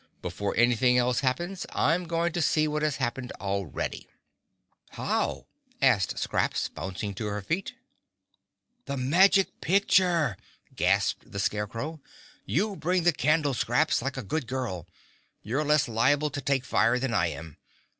"Before 0.23 0.57
anything 0.57 0.97
else 0.97 1.19
happens 1.19 1.67
I'm 1.73 2.07
going 2.07 2.31
to 2.31 2.41
see 2.41 2.67
what 2.67 2.81
has 2.81 2.95
happened 2.95 3.31
already." 3.39 4.07
"How?" 4.93 5.45
asked 5.79 6.17
Scraps, 6.17 6.69
bouncing 6.69 7.13
to 7.13 7.27
her 7.27 7.43
feet. 7.43 7.73
[Illustration: 8.87 8.87
Dorothy 8.87 8.87
and 8.87 8.87
Toto] 8.87 8.95
"The 8.95 9.09
Magic 9.51 9.61
Picture," 9.61 10.37
gasped 10.75 11.31
the 11.31 11.37
Scarecrow. 11.39 12.01
"You 12.47 12.75
bring 12.75 13.03
the 13.03 13.13
candle, 13.13 13.53
Scraps, 13.53 14.01
like 14.01 14.17
a 14.17 14.23
good 14.23 14.47
girl. 14.47 14.87
You're 15.43 15.63
less 15.63 15.87
liable 15.87 16.31
to 16.31 16.41
take 16.41 16.65
fire 16.65 16.97
than 16.97 17.13
I 17.13 17.27
am. 17.27 17.57